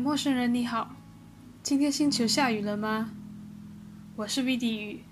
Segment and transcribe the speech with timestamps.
[0.00, 0.96] 陌生人你好，
[1.62, 3.10] 今天星球下雨了吗？
[4.16, 5.04] 我是 V D 雨，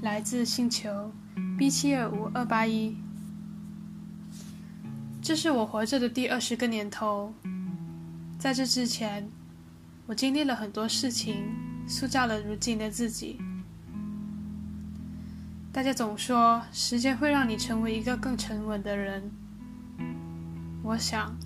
[0.00, 1.12] 来自星球
[1.58, 2.96] B 七二五二八一。
[5.20, 7.34] 这是我活着的第二十个年头，
[8.38, 9.28] 在这之前，
[10.06, 11.44] 我经历了很多事情，
[11.86, 13.38] 塑造了如今的自己。
[15.70, 19.30] 大家总说时间会让你成为一个更沉稳的人，
[20.82, 21.36] 我想。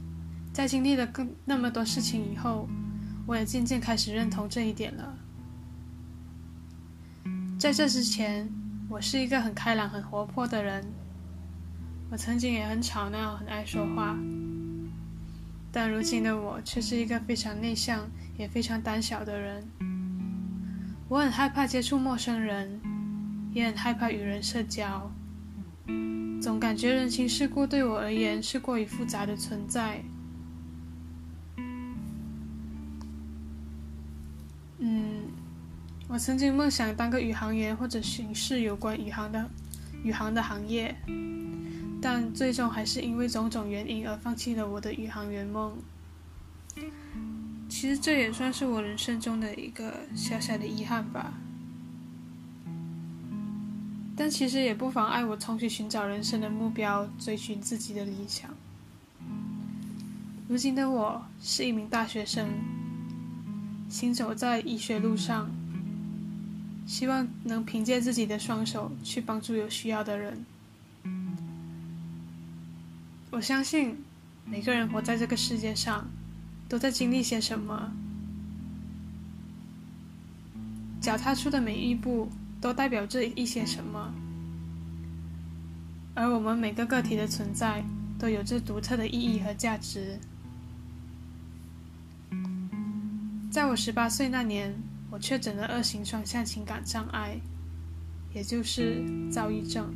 [0.54, 2.68] 在经历了更那么多事情以后，
[3.26, 5.18] 我也渐渐开始认同这一点了。
[7.58, 8.48] 在这之前，
[8.88, 10.86] 我是一个很开朗、很活泼的人，
[12.08, 14.16] 我曾经也很吵闹、很爱说话。
[15.72, 19.66] 但如今的我却是一个非常内向、也非常胆小的人。
[21.08, 22.80] 我很害怕接触陌生人，
[23.52, 25.10] 也很害怕与人社交，
[26.40, 30.00] 总感觉人情世故对我而言是过于复杂的存在。
[36.14, 39.50] 我曾经梦想当个宇航员或者巡视有关宇航的
[40.04, 40.94] 宇航的行业，
[42.00, 45.76] 但最终还是因为种种原因而放弃了我的宇航员梦。
[47.68, 51.34] 其实这也算是我人生中的一个小小的遗憾吧。
[54.16, 58.48] 但其实也不妨碍我重新寻找人生的目标，追寻自己的理想。
[60.46, 62.48] 如今的我是一名大学生，
[63.88, 65.50] 行走在医学路上。
[66.86, 70.44] 希望能凭借自己的双手去帮助有需要的人。
[73.30, 73.96] 我相信
[74.44, 76.08] 每个人活在这个世界上，
[76.68, 77.92] 都在经历些什么。
[81.00, 82.28] 脚踏出的每一步
[82.60, 84.14] 都代表着一些什么，
[86.14, 87.84] 而我们每个个体的存在
[88.18, 90.18] 都有着独特的意义和价值。
[93.50, 94.74] 在我十八岁那年。
[95.14, 97.38] 我确诊了二型双向情感障碍，
[98.34, 99.94] 也就是躁郁症。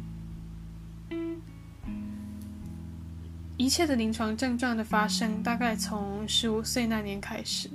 [3.56, 7.68] 一切的临床症状的发生，大概从十五岁那年开始，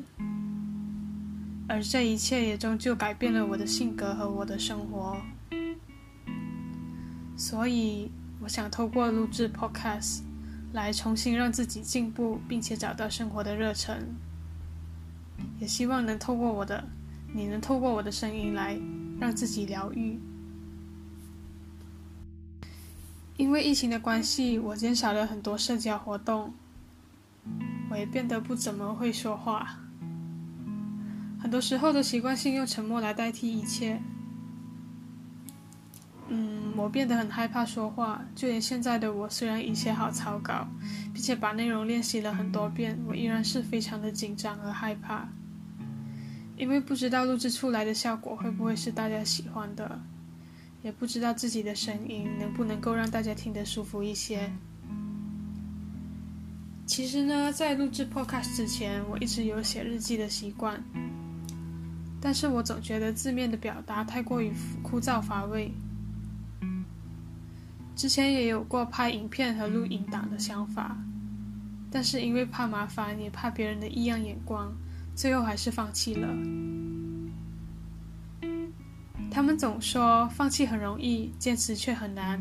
[1.67, 5.17] 而这一切也终究改变了我的性格和我的生活。
[7.35, 10.21] 所以，我想透过录制 Podcast
[10.71, 14.15] 来重新让自己进步，并且找到生活的热忱，
[15.59, 16.81] 也希望能透过我的。
[17.33, 18.79] 你能透过我的声音来
[19.19, 20.19] 让自己疗愈。
[23.35, 26.53] 因为疫情的关系，我减少了很多社交活动，
[27.89, 29.79] 我也变得不怎么会说话，
[31.41, 33.99] 很多时候都习惯性用沉默来代替一切。
[36.29, 40.67] 嗯，我变得很害怕说话，就连现在的我，虽然已写好草稿，
[41.11, 45.27] 并且把内容练习了很多遍，我依然是非常的紧张和害怕。
[46.55, 49.99] 因为不知道录制出来的效果会不会是大家喜欢的，
[50.81, 54.51] 也不知道自己的声音能不能够让大家听得舒服一些。
[56.85, 60.83] 其实呢，在录制 Podcast 之前，我一直有写日记的习惯，
[62.21, 64.51] 但是我总觉得字面的表达太过于
[64.83, 65.71] 枯燥乏味。
[67.95, 70.97] 之前也有过拍影片和录音档的想法，
[71.89, 74.71] 但是因为怕麻烦，也怕别人的异样眼光。
[75.15, 76.27] 最后还是放弃了。
[79.31, 82.39] 他们总说放弃很容易，坚持却很难。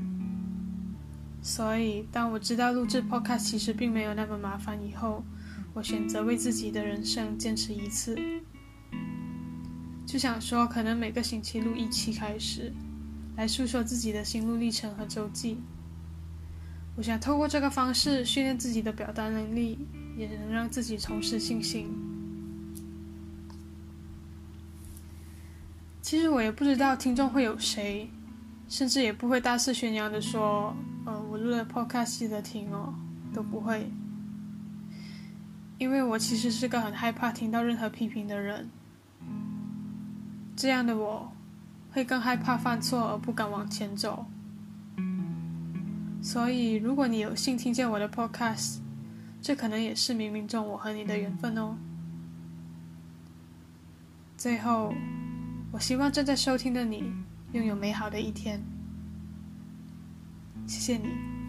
[1.40, 5.24] 所以，当我知道录制 Podcast 其实并没有那么麻烦以后，
[5.74, 8.16] 我选择为自己的人生坚持一次。
[10.06, 12.72] 就想说，可能每个星期录一期开始，
[13.36, 15.58] 来诉说自己的心路历程和周记。
[16.94, 19.78] 我想透过这个方式训练自己的表达能力，
[20.16, 21.88] 也能让自己重拾信心。
[26.12, 28.06] 其实我也不知道听众会有谁，
[28.68, 32.92] 甚至也不会大肆宣扬的说，呃，我录了 podcast 记得听哦，
[33.32, 33.90] 都不会。
[35.78, 38.68] 因为我其实是个很害怕听到任何批评的人，
[40.54, 41.32] 这样的我，
[41.92, 44.26] 会更害怕犯错而不敢往前走。
[46.22, 48.80] 所以，如果你有幸听见我的 podcast，
[49.40, 51.74] 这可能也是冥冥中我和你的缘分哦。
[54.36, 54.92] 最后。
[55.72, 57.10] 我希望正在收听的你
[57.52, 58.62] 拥有美好的一天。
[60.66, 61.41] 谢谢你。